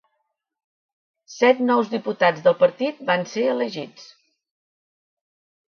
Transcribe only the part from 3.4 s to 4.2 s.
elegits.